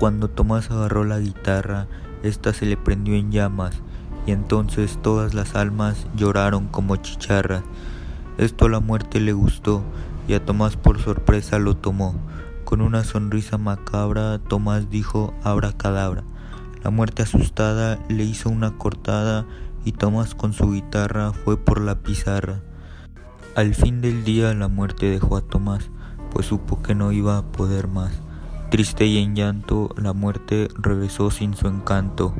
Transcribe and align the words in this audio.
Cuando 0.00 0.30
Tomás 0.30 0.70
agarró 0.70 1.04
la 1.04 1.18
guitarra, 1.18 1.86
ésta 2.22 2.54
se 2.54 2.64
le 2.64 2.78
prendió 2.78 3.16
en 3.16 3.32
llamas, 3.32 3.82
y 4.26 4.32
entonces 4.32 4.98
todas 5.02 5.34
las 5.34 5.54
almas 5.54 6.06
lloraron 6.16 6.68
como 6.68 6.96
chicharras. 6.96 7.64
Esto 8.38 8.64
a 8.64 8.70
la 8.70 8.80
muerte 8.80 9.20
le 9.20 9.34
gustó, 9.34 9.82
y 10.26 10.32
a 10.32 10.42
Tomás 10.42 10.78
por 10.78 11.00
sorpresa 11.02 11.58
lo 11.58 11.76
tomó. 11.76 12.14
Con 12.64 12.80
una 12.80 13.04
sonrisa 13.04 13.58
macabra, 13.58 14.38
Tomás 14.38 14.88
dijo 14.88 15.34
abra 15.42 15.74
cadabra. 15.74 16.24
La 16.82 16.88
muerte 16.88 17.22
asustada 17.22 17.98
le 18.08 18.24
hizo 18.24 18.48
una 18.48 18.78
cortada 18.78 19.44
y 19.84 19.92
Tomás 19.92 20.34
con 20.34 20.54
su 20.54 20.72
guitarra 20.72 21.34
fue 21.34 21.58
por 21.58 21.78
la 21.78 21.96
pizarra. 21.96 22.62
Al 23.54 23.74
fin 23.74 24.00
del 24.00 24.24
día 24.24 24.54
la 24.54 24.68
muerte 24.68 25.10
dejó 25.10 25.36
a 25.36 25.42
Tomás, 25.42 25.90
pues 26.32 26.46
supo 26.46 26.82
que 26.82 26.94
no 26.94 27.12
iba 27.12 27.36
a 27.36 27.52
poder 27.52 27.86
más. 27.86 28.12
Triste 28.70 29.04
y 29.04 29.18
en 29.18 29.34
llanto, 29.34 29.92
la 29.96 30.12
muerte 30.12 30.68
regresó 30.76 31.32
sin 31.32 31.56
su 31.56 31.66
encanto. 31.66 32.32